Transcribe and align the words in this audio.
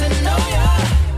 to 0.00 0.22
know 0.22 0.36
you. 0.48 1.09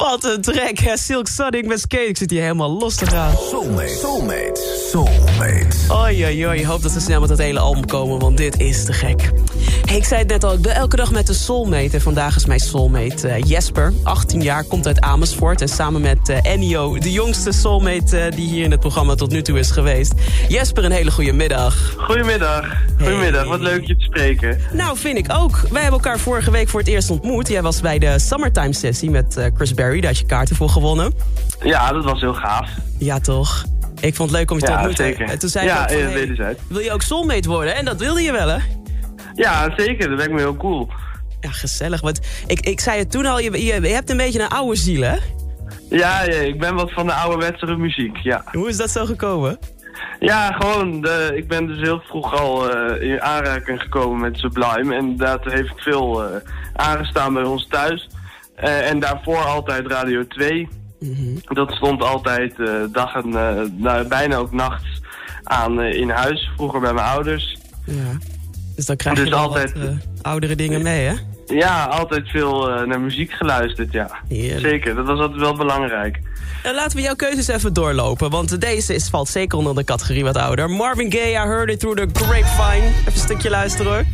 Wat 0.00 0.24
een 0.24 0.40
trek, 0.40 0.78
hè? 0.78 0.96
Silk 0.96 1.26
Sonic 1.26 1.66
met 1.66 1.80
Skate. 1.80 2.08
Ik 2.08 2.16
zit 2.16 2.30
hier 2.30 2.42
helemaal 2.42 2.70
los 2.70 2.94
te 2.94 3.06
gaan. 3.06 3.36
Soulmate. 3.36 3.88
Soulmate. 3.88 4.60
Soulmate. 4.90 5.76
Oei, 5.92 6.46
oei. 6.46 6.66
Hoop 6.66 6.82
dat 6.82 6.90
ze 6.90 7.00
snel 7.00 7.20
met 7.20 7.28
dat 7.28 7.38
hele 7.38 7.58
album 7.58 7.86
komen, 7.86 8.18
want 8.18 8.36
dit 8.36 8.60
is 8.60 8.84
te 8.84 8.92
gek. 8.92 9.30
Hey, 9.84 9.96
ik 9.96 10.04
zei 10.04 10.20
het 10.20 10.28
net 10.28 10.44
al, 10.44 10.52
ik 10.52 10.60
ben 10.60 10.74
elke 10.74 10.96
dag 10.96 11.10
met 11.10 11.26
de 11.26 11.32
soulmate. 11.32 11.90
En 11.92 12.00
vandaag 12.00 12.36
is 12.36 12.46
mijn 12.46 12.60
soulmate 12.60 13.28
uh, 13.28 13.42
Jesper, 13.42 13.92
18 14.02 14.42
jaar, 14.42 14.64
komt 14.64 14.86
uit 14.86 15.00
Amersfoort. 15.00 15.60
En 15.60 15.68
samen 15.68 16.00
met 16.00 16.28
uh, 16.28 16.38
Ennio, 16.42 16.98
de 16.98 17.12
jongste 17.12 17.52
soulmate 17.52 18.18
uh, 18.18 18.36
die 18.36 18.48
hier 18.48 18.64
in 18.64 18.70
het 18.70 18.80
programma 18.80 19.14
tot 19.14 19.30
nu 19.30 19.42
toe 19.42 19.58
is 19.58 19.70
geweest. 19.70 20.12
Jesper, 20.48 20.84
een 20.84 20.92
hele 20.92 21.10
goede 21.10 21.32
middag. 21.32 21.94
Goedemiddag. 21.96 22.66
Goedemiddag, 22.98 23.46
wat 23.46 23.60
leuk 23.60 23.86
je 23.86 23.96
te 23.96 24.04
spreken. 24.04 24.60
Nou, 24.72 24.98
vind 24.98 25.18
ik 25.18 25.26
ook. 25.32 25.60
Wij 25.70 25.82
hebben 25.82 26.00
elkaar 26.00 26.18
vorige 26.18 26.50
week 26.50 26.68
voor 26.68 26.80
het 26.80 26.88
eerst 26.88 27.10
ontmoet. 27.10 27.48
Jij 27.48 27.62
was 27.62 27.80
bij 27.80 27.98
de 27.98 28.18
Summertime 28.18 28.72
sessie 28.72 29.10
met 29.10 29.50
Chris 29.54 29.74
Berry. 29.74 29.89
Daar 29.98 30.10
had 30.10 30.18
je 30.18 30.26
kaarten 30.26 30.56
voor 30.56 30.68
gewonnen. 30.68 31.12
Ja, 31.62 31.92
dat 31.92 32.04
was 32.04 32.20
heel 32.20 32.34
gaaf. 32.34 32.68
Ja, 32.98 33.18
toch? 33.20 33.64
Ik 34.00 34.14
vond 34.14 34.30
het 34.30 34.38
leuk 34.38 34.50
om 34.50 34.58
je 34.58 34.64
te 34.64 34.72
ontmoeten. 34.72 35.04
zeker. 35.04 35.28
En 35.28 35.38
toen 35.38 35.48
zei 35.48 35.66
Ja, 35.66 35.88
van, 35.88 35.96
hey, 35.96 36.12
wederzijds. 36.12 36.60
wil 36.68 36.80
je 36.80 36.92
ook 36.92 37.02
soulmate 37.02 37.48
worden? 37.48 37.74
En 37.74 37.84
dat 37.84 37.96
wilde 38.00 38.22
je 38.22 38.32
wel, 38.32 38.48
hè? 38.48 38.58
Ja, 39.34 39.72
zeker. 39.76 40.08
Dat 40.08 40.18
lijkt 40.18 40.32
me 40.32 40.38
heel 40.38 40.56
cool. 40.56 40.88
Ja, 41.40 41.50
gezellig. 41.50 42.00
Want 42.00 42.20
ik, 42.46 42.60
ik 42.60 42.80
zei 42.80 42.98
het 42.98 43.10
toen 43.10 43.26
al, 43.26 43.38
je, 43.40 43.50
je, 43.64 43.80
je 43.80 43.88
hebt 43.88 44.10
een 44.10 44.16
beetje 44.16 44.40
een 44.40 44.48
oude 44.48 44.76
ziel, 44.76 45.02
hè? 45.02 45.16
Ja, 45.90 46.22
ja, 46.22 46.34
ik 46.34 46.58
ben 46.60 46.74
wat 46.74 46.92
van 46.92 47.06
de 47.06 47.12
ouderwetse 47.12 47.66
muziek, 47.66 48.16
ja. 48.16 48.44
Hoe 48.52 48.68
is 48.68 48.76
dat 48.76 48.90
zo 48.90 49.04
gekomen? 49.04 49.58
Ja, 50.20 50.52
gewoon, 50.52 51.00
de, 51.00 51.32
ik 51.34 51.48
ben 51.48 51.66
dus 51.66 51.80
heel 51.80 52.00
vroeg 52.08 52.40
al 52.40 52.70
eh, 52.74 53.10
in 53.10 53.22
aanraking 53.22 53.80
gekomen 53.82 54.20
met 54.20 54.38
Sublime. 54.38 54.94
En 54.96 55.16
dat 55.16 55.44
heeft 55.44 55.72
veel 55.76 56.24
eh, 56.24 56.36
aangestaan 56.72 57.34
bij 57.34 57.42
ons 57.42 57.66
thuis. 57.70 58.08
Eh, 58.60 58.88
en 58.90 59.00
daarvoor 59.00 59.44
altijd 59.44 59.86
Radio 59.86 60.26
2. 60.26 60.68
Dat 61.48 61.70
stond 61.72 62.02
altijd 62.02 62.58
eh, 62.60 62.72
dag 62.92 63.14
en 63.14 63.24
eh, 63.36 63.64
nou, 63.76 64.08
bijna 64.08 64.36
ook 64.36 64.52
nachts 64.52 64.84
aan 65.42 65.82
in 65.82 66.10
huis. 66.10 66.50
Vroeger 66.56 66.80
bij 66.80 66.92
mijn 66.92 67.06
ouders. 67.06 67.56
Ja. 67.86 68.18
Dus 68.76 68.86
dan 68.86 68.96
krijg 68.96 69.16
je 69.16 69.22
Dus 69.22 69.32
wel 69.32 69.40
altijd- 69.40 69.72
wat 69.78 69.90
oudere 70.22 70.54
dingen 70.54 70.82
mee, 70.82 71.06
hè? 71.06 71.14
Ja, 71.46 71.84
altijd 71.84 72.28
veel 72.28 72.68
naar 72.86 73.00
muziek 73.00 73.32
geluisterd, 73.32 73.92
ja. 73.92 74.10
Heerlijk. 74.28 74.60
Zeker, 74.60 74.94
dat 74.94 75.06
was 75.06 75.18
altijd 75.18 75.40
wel 75.40 75.54
belangrijk. 75.56 76.20
En 76.62 76.74
laten 76.74 76.96
we 76.96 77.02
jouw 77.02 77.14
keuzes 77.14 77.48
even 77.48 77.72
doorlopen, 77.72 78.30
want 78.30 78.60
deze 78.60 78.94
is, 78.94 79.08
valt 79.08 79.28
zeker 79.28 79.58
onder 79.58 79.74
de 79.74 79.84
categorie 79.84 80.24
wat 80.24 80.36
ouder. 80.36 80.70
Marvin 80.70 81.12
Gaye, 81.12 81.30
I 81.30 81.34
Heard 81.36 81.70
It 81.70 81.80
Through 81.80 82.00
the 82.00 82.08
Grapevine. 82.24 82.86
Even 82.86 83.02
een 83.06 83.12
stukje 83.12 83.50
luisteren, 83.50 83.92
hoor. 83.92 84.04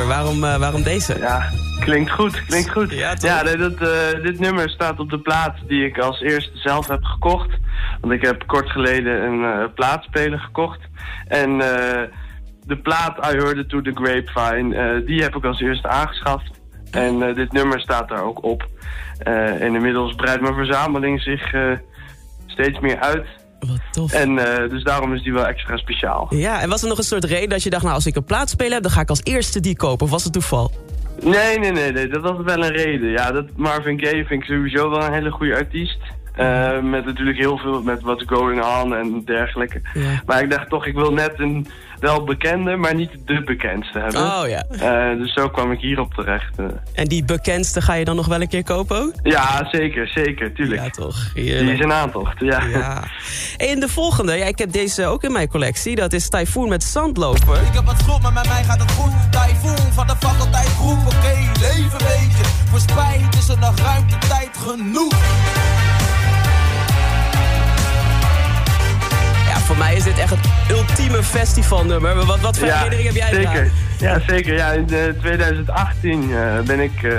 Waarom, 0.00 0.44
eh, 0.44 0.56
waarom 0.56 0.82
deze? 0.82 1.18
Ja, 1.18 1.50
klinkt 1.80 2.10
goed, 2.10 2.44
klinkt 2.44 2.70
goed. 2.70 2.92
Ja, 2.92 3.14
dat, 3.14 3.74
eh, 3.74 4.22
dit 4.22 4.38
nummer 4.38 4.70
staat 4.70 4.98
op 4.98 5.10
de 5.10 5.18
plaat 5.18 5.54
die 5.66 5.84
ik 5.84 5.98
als 5.98 6.20
eerste 6.20 6.58
zelf 6.58 6.88
heb 6.88 7.04
gekocht. 7.04 7.50
Want 8.00 8.12
ik 8.12 8.22
heb 8.22 8.46
kort 8.46 8.70
geleden 8.70 9.22
een 9.22 9.44
eh, 9.44 9.64
plaatspeler 9.74 10.38
gekocht. 10.38 10.80
En 11.28 11.58
de 12.66 12.76
plaat 12.82 13.18
I 13.18 13.36
Heard 13.36 13.56
It 13.56 13.68
Through 13.68 13.88
the 13.88 14.02
Grapevine, 14.02 15.04
die 15.04 15.22
heb 15.22 15.36
ik 15.36 15.44
als 15.44 15.60
eerste 15.60 15.88
aangeschaft. 15.88 16.60
En 16.90 17.34
dit 17.34 17.52
nummer 17.52 17.80
staat 17.80 18.08
daar 18.08 18.22
ook 18.22 18.44
op. 18.44 18.66
Eh, 19.18 19.62
en 19.62 19.74
inmiddels 19.74 20.14
breidt 20.14 20.42
mijn 20.42 20.54
verzameling 20.54 21.20
zich 21.20 21.54
steeds 22.46 22.80
meer 22.80 22.98
uit. 22.98 23.26
Wat 23.66 23.80
tof. 23.90 24.12
En 24.12 24.38
eh, 24.38 24.70
dus 24.70 24.82
daarom 24.82 25.14
is 25.14 25.22
die 25.22 25.32
wel 25.32 25.46
extra 25.46 25.76
speciaal. 25.76 26.26
Ja, 26.30 26.60
en 26.60 26.68
was 26.68 26.82
er 26.82 26.88
nog 26.88 26.98
een 26.98 27.04
soort 27.04 27.24
reden 27.24 27.48
dat 27.48 27.62
je 27.62 27.70
dacht, 27.70 27.82
nou, 27.82 27.94
als 27.94 28.06
ik 28.06 28.16
een 28.16 28.24
plaatspeler 28.24 28.72
heb, 28.72 28.82
dan 28.82 28.92
ga 28.92 29.00
ik 29.00 29.08
als 29.08 29.20
eerste 29.22 29.60
die 29.60 29.76
kopen? 29.76 30.04
Of 30.04 30.10
was 30.10 30.24
het 30.24 30.32
toeval? 30.32 30.72
Nee, 31.20 31.58
nee, 31.58 31.72
nee, 31.72 31.92
nee, 31.92 32.08
dat 32.08 32.22
was 32.22 32.44
wel 32.44 32.64
een 32.64 32.72
reden. 32.72 33.10
Ja, 33.10 33.32
dat 33.32 33.46
Marvin 33.56 34.00
Gaye 34.00 34.24
vind 34.24 34.42
ik 34.42 34.48
sowieso 34.48 34.90
wel 34.90 35.04
een 35.04 35.12
hele 35.12 35.30
goede 35.30 35.54
artiest. 35.54 35.98
Eh, 36.36 36.80
met 36.80 37.04
natuurlijk 37.04 37.38
heel 37.38 37.58
veel 37.58 37.82
met 37.82 38.02
What's 38.02 38.24
Going 38.26 38.64
On 38.64 38.94
en 38.94 39.22
dergelijke. 39.24 39.80
Ja. 39.94 40.22
Maar 40.26 40.42
ik 40.42 40.50
dacht 40.50 40.68
toch, 40.68 40.86
ik 40.86 40.94
wil 40.94 41.12
net 41.12 41.32
een 41.36 41.66
wel 42.00 42.24
bekende, 42.24 42.76
maar 42.76 42.94
niet 42.94 43.10
de 43.26 43.42
bekendste 43.44 43.98
hebben. 43.98 44.20
Oh 44.20 44.42
ja. 44.48 44.62
Eh, 44.70 45.18
dus 45.18 45.32
zo 45.32 45.48
kwam 45.48 45.72
ik 45.72 45.80
hierop 45.80 46.14
terecht. 46.14 46.58
eh. 46.58 46.64
En 46.94 47.04
die 47.04 47.24
bekendste 47.24 47.80
ga 47.80 47.94
je 47.94 48.04
dan 48.04 48.16
nog 48.16 48.26
wel 48.26 48.40
een 48.40 48.48
keer 48.48 48.64
kopen 48.64 48.96
ook? 48.96 49.12
Ja, 49.22 49.68
zeker, 49.70 50.08
zeker, 50.08 50.52
tuurlijk. 50.52 50.82
Ja, 50.82 50.88
toch. 50.90 51.32
Die 51.32 51.72
is 51.72 51.80
in 51.80 51.92
aantocht, 51.92 52.40
ja. 52.40 52.62
Ja. 52.64 53.02
En 53.56 53.80
de 53.80 53.88
volgende, 53.88 54.36
ja, 54.36 54.44
ik 54.46 54.58
heb 54.58 54.72
deze 54.72 55.06
ook 55.06 55.22
in 55.22 55.32
mijn 55.32 55.48
collectie. 55.48 55.96
Dat 55.96 56.12
is 56.12 56.28
Typhoon 56.28 56.68
met 56.68 56.82
Zandloper. 56.82 57.56
Ik 57.56 57.74
heb 57.74 57.84
wat 57.84 57.98
schuld, 58.00 58.22
maar 58.22 58.32
met 58.32 58.46
mij 58.48 58.64
gaat 58.64 58.80
het 58.80 58.90
goed. 58.90 59.12
Typhoon 59.30 59.92
van 59.92 60.06
de 60.06 60.14
faculteit 60.20 60.68
groep. 60.68 60.98
Oké, 61.06 61.34
leven 61.60 61.98
weet 61.98 62.36
je. 62.38 62.44
Voor 62.70 62.80
spijt 62.80 63.34
is 63.38 63.48
er 63.48 63.58
nog 63.58 63.78
ruimte, 63.78 64.18
tijd 64.28 64.50
genoeg. 64.58 65.12
Echt 70.22 70.30
het 70.30 70.70
ultieme 70.70 71.22
festivalnummer. 71.22 72.24
Wat, 72.24 72.40
wat 72.40 72.58
voor 72.58 72.68
herinnering 72.68 73.06
heb 73.06 73.14
jij 73.14 73.34
zeker. 73.34 73.70
Ja, 73.98 74.20
zeker. 74.26 74.54
Ja, 74.54 74.70
in 74.70 74.88
eh, 74.88 75.08
2018 75.20 76.22
eh, 76.32 76.60
ben 76.60 76.80
ik 76.80 77.02
eh, 77.02 77.18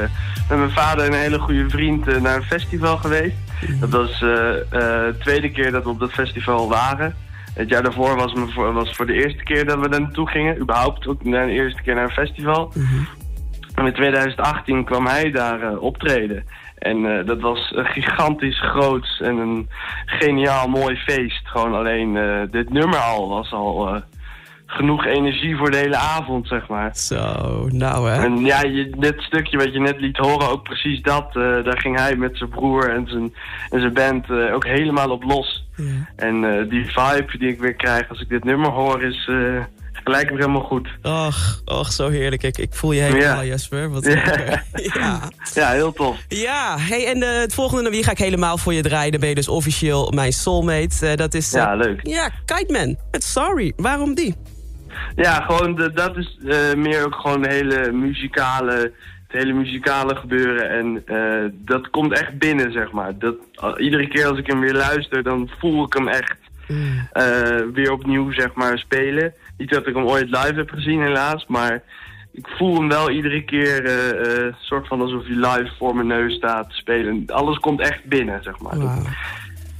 met 0.49 0.57
mijn 0.57 0.71
vader 0.71 1.05
en 1.05 1.13
een 1.13 1.19
hele 1.19 1.39
goede 1.39 1.69
vriend 1.69 2.07
eh, 2.07 2.21
naar 2.21 2.35
een 2.35 2.43
festival 2.43 2.97
geweest. 2.97 3.35
Dat 3.79 3.89
was 3.89 4.19
de 4.19 5.15
tweede 5.19 5.51
keer 5.51 5.71
dat 5.71 5.83
we 5.83 5.89
op 5.89 5.99
dat 5.99 6.11
festival 6.11 6.69
waren. 6.69 7.15
Het 7.53 7.69
jaar 7.69 7.83
daarvoor 7.83 8.15
was, 8.15 8.33
me 8.33 8.47
voor, 8.47 8.73
was 8.73 8.95
voor 8.95 9.05
de 9.05 9.13
eerste 9.13 9.43
keer 9.43 9.65
dat 9.65 9.79
we 9.79 9.89
daar 9.89 10.01
naartoe 10.01 10.29
gingen. 10.29 10.61
Überhaupt 10.61 11.07
ook 11.07 11.23
de 11.23 11.49
eerste 11.49 11.81
keer 11.81 11.95
naar 11.95 12.03
een 12.03 12.09
festival. 12.09 12.73
En 13.75 13.85
in 13.85 13.93
2018 13.93 14.83
kwam 14.83 15.07
hij 15.07 15.31
daar 15.31 15.61
eh, 15.61 15.81
optreden. 15.81 16.45
En 16.77 17.17
eh, 17.19 17.25
dat 17.25 17.39
was 17.39 17.71
een 17.75 17.85
gigantisch 17.85 18.59
groots 18.61 19.21
en 19.21 19.37
een 19.37 19.69
geniaal 20.05 20.67
mooi 20.67 20.95
feest. 20.95 21.47
Gewoon 21.47 21.73
alleen 21.73 22.17
eh, 22.17 22.41
dit 22.51 22.69
nummer 22.69 22.99
al 22.99 23.29
was 23.29 23.51
al 23.51 23.87
eh, 23.87 24.01
genoeg 24.65 25.05
energie 25.05 25.57
voor 25.57 25.71
de 25.71 25.77
hele 25.77 25.97
avond, 25.97 26.47
zeg 26.47 26.67
maar. 26.67 26.95
Zo, 26.95 27.67
nou 27.71 28.09
hè. 28.09 28.23
En 28.23 28.37
ja, 28.45 28.61
je, 28.61 28.89
dit 28.97 29.21
stukje 29.21 29.57
wat 29.57 29.73
je 29.73 29.79
net 29.79 29.99
liet 29.99 30.17
horen, 30.17 30.49
ook 30.49 30.63
precies 30.63 31.01
dat. 31.01 31.27
eh, 31.27 31.63
daar 31.63 31.79
ging 31.79 31.97
hij 31.97 32.15
met 32.15 32.37
zijn 32.37 32.49
broer 32.49 32.89
en 32.89 33.07
zijn, 33.07 33.33
en 33.69 33.79
zijn 33.79 33.93
band 33.93 34.29
eh, 34.29 34.53
ook 34.53 34.65
helemaal 34.65 35.09
op 35.09 35.23
los. 35.23 35.67
En 36.15 36.43
eh, 36.43 36.69
die 36.69 36.85
vibe 36.85 37.37
die 37.37 37.49
ik 37.49 37.59
weer 37.59 37.73
krijg 37.75 38.09
als 38.09 38.21
ik 38.21 38.29
dit 38.29 38.43
nummer 38.43 38.69
hoor 38.69 39.03
is 39.03 39.29
gelijk 39.93 40.29
weer 40.29 40.37
helemaal 40.39 40.61
goed. 40.63 40.87
Och, 41.01 41.61
och, 41.65 41.91
zo 41.91 42.09
heerlijk. 42.09 42.43
Ik, 42.43 42.57
ik 42.57 42.73
voel 42.73 42.91
je 42.91 43.01
helemaal, 43.01 43.41
Ja. 43.41 43.45
Jesper. 43.45 43.89
Wat 43.89 44.05
Ja. 44.13 44.63
ja. 44.73 45.19
Ja, 45.53 45.69
heel 45.69 45.93
tof. 45.93 46.17
Ja, 46.27 46.75
hey, 46.79 47.07
en 47.07 47.23
eh, 47.23 47.39
het 47.39 47.53
volgende 47.53 47.81
nummer 47.83 48.03
ga 48.03 48.11
ik 48.11 48.17
helemaal 48.17 48.57
voor 48.57 48.73
je 48.73 48.81
draaien. 48.81 49.11
Dan 49.11 49.19
ben 49.19 49.29
je 49.29 49.35
dus 49.35 49.47
officieel 49.47 50.11
mijn 50.15 50.31
soulmate. 50.31 51.07
Eh, 51.07 51.15
dat 51.15 51.33
is... 51.33 51.53
eh, 51.53 51.61
Ja, 51.61 51.75
leuk. 51.75 51.99
Ja, 52.07 52.29
Kite 52.45 52.71
Man 52.73 52.97
met 53.11 53.23
Sorry. 53.23 53.73
Waarom 53.75 54.13
die? 54.15 54.35
Ja, 55.15 55.41
gewoon 55.41 55.75
de, 55.75 55.91
dat 55.93 56.17
is 56.17 56.37
meer 56.75 57.05
ook 57.05 57.15
gewoon 57.15 57.41
de 57.41 57.49
hele 57.53 57.91
muzikale, 57.91 58.73
het 58.73 58.91
hele 59.41 59.53
muzikale 59.53 60.15
gebeuren. 60.15 60.69
En 60.69 61.03
dat 61.65 61.89
komt 61.89 62.13
echt 62.19 62.37
binnen, 62.37 62.71
zeg 62.71 62.91
maar. 62.91 63.11
Dat, 63.19 63.35
iedere 63.77 64.07
keer 64.07 64.25
als 64.27 64.37
ik 64.37 64.47
hem 64.47 64.59
weer 64.59 64.73
luister, 64.73 65.23
dan 65.23 65.49
voel 65.59 65.85
ik 65.85 65.93
hem 65.93 66.07
echt 66.07 66.35
eh, 67.11 67.61
weer 67.73 67.91
opnieuw, 67.91 68.31
zeg 68.31 68.53
maar, 68.53 68.77
spelen. 68.77 69.33
Niet 69.57 69.69
dat 69.69 69.87
ik 69.87 69.95
hem 69.95 70.05
ooit 70.05 70.29
live 70.29 70.53
heb 70.55 70.69
gezien, 70.69 71.01
helaas, 71.01 71.45
maar 71.47 71.83
ik 72.31 72.47
voel 72.47 72.75
hem 72.75 72.89
wel 72.89 73.09
iedere 73.09 73.43
keer 73.43 73.85
eh, 73.85 74.53
soort 74.59 74.87
van 74.87 75.01
alsof 75.01 75.25
hij 75.25 75.35
live 75.35 75.71
voor 75.77 75.95
mijn 75.95 76.07
neus 76.07 76.33
staat 76.33 76.69
te 76.69 76.75
spelen. 76.75 77.23
Alles 77.27 77.57
komt 77.57 77.79
echt 77.79 78.05
binnen, 78.05 78.43
zeg 78.43 78.59
maar. 78.59 78.77
Wauw. 78.77 79.01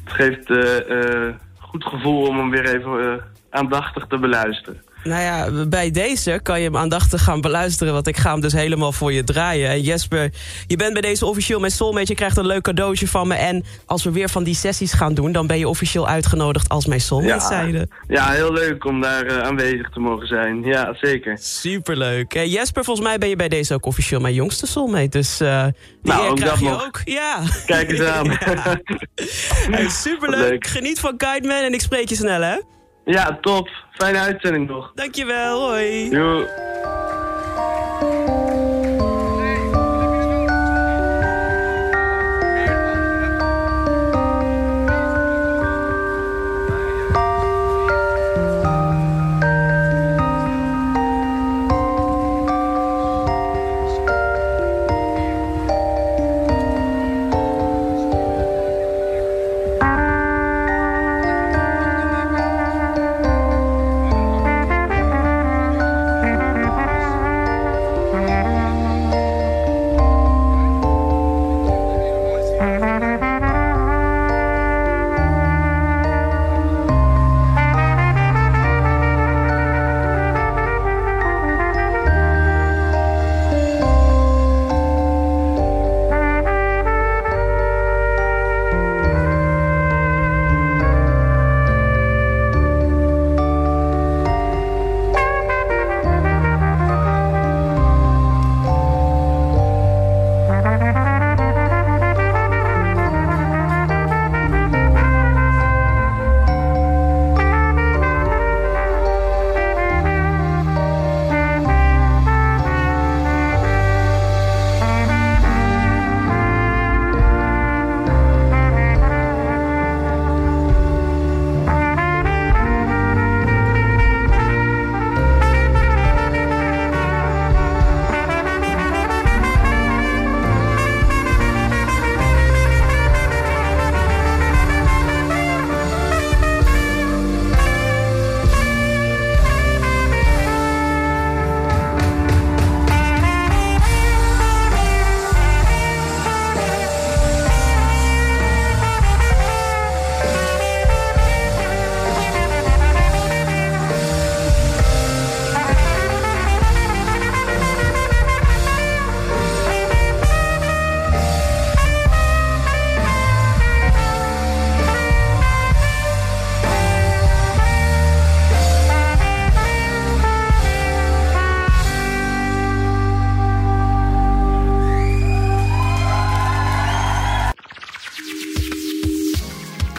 Het 0.03 0.13
geeft 0.13 0.50
eh 0.50 1.30
goed 1.74 1.83
gevoel 1.83 2.27
om 2.27 2.38
hem 2.38 2.50
weer 2.50 2.75
even 2.75 3.21
aandachtig 3.50 4.06
te 4.07 4.18
beluisteren. 4.18 4.81
Nou 5.03 5.21
ja, 5.21 5.65
bij 5.67 5.91
deze 5.91 6.39
kan 6.44 6.59
je 6.59 6.65
hem 6.65 6.77
aandachtig 6.77 7.23
gaan 7.23 7.41
beluisteren... 7.41 7.94
want 7.94 8.07
ik 8.07 8.17
ga 8.17 8.31
hem 8.31 8.41
dus 8.41 8.53
helemaal 8.53 8.91
voor 8.91 9.13
je 9.13 9.23
draaien. 9.23 9.69
En 9.69 9.81
Jesper, 9.81 10.31
je 10.67 10.75
bent 10.75 10.94
bij 10.94 11.01
deze 11.01 11.25
officieel 11.25 11.59
mijn 11.59 11.71
soulmate. 11.71 12.07
Je 12.07 12.15
krijgt 12.15 12.38
een 12.38 12.45
leuk 12.45 12.61
cadeautje 12.63 13.07
van 13.07 13.27
me. 13.27 13.33
En 13.35 13.63
als 13.85 14.03
we 14.03 14.11
weer 14.11 14.29
van 14.29 14.44
die 14.44 14.55
sessies 14.55 14.94
gaan 14.94 15.13
doen... 15.13 15.31
dan 15.31 15.47
ben 15.47 15.57
je 15.57 15.67
officieel 15.67 16.07
uitgenodigd 16.07 16.69
als 16.69 16.85
mijn 16.85 17.01
soulmate 17.01 17.45
zijde. 17.45 17.88
ja, 18.07 18.29
heel 18.31 18.53
leuk 18.53 18.85
om 18.85 19.01
daar 19.01 19.25
eh, 19.25 19.38
aanwezig 19.38 19.89
te 19.89 20.00
mogen 20.00 20.27
zijn. 20.27 20.63
Ja, 20.63 20.94
zeker. 21.01 21.38
Superleuk. 21.41 22.33
Eh, 22.33 22.51
Jesper, 22.51 22.83
volgens 22.83 23.07
mij 23.07 23.17
ben 23.17 23.29
je 23.29 23.35
bij 23.35 23.49
deze 23.49 23.73
ook 23.73 23.85
officieel 23.85 24.19
mijn 24.19 24.33
jongste 24.33 24.67
soulmate. 24.67 25.07
Dus 25.09 25.39
eh 25.39 25.63
die 26.01 26.13
Nou, 26.13 26.27
ook 26.29 26.35
krijg 26.35 26.51
dat 26.51 26.59
je 26.59 26.65
nog. 26.69 26.85
ook. 26.85 27.01
Ja. 27.06 27.39
Kijk 27.65 27.91
eens 27.91 28.01
aan. 28.01 28.38
Hey, 29.71 29.89
superleuk. 30.06 30.49
Leuk. 30.49 30.67
Geniet 30.67 30.99
van 30.99 31.17
Kite 31.17 31.47
Man 31.47 31.63
en 31.63 31.73
ik 31.73 31.81
spreek 31.81 32.09
je 32.09 32.15
snel, 32.15 32.41
hè? 32.41 32.56
Ja, 33.05 33.38
top. 33.41 33.69
Fijne 33.91 34.19
uitzending 34.19 34.67
nog. 34.67 34.91
Dankjewel, 34.95 35.59
hoi. 35.59 36.09
Joe. 36.09 36.72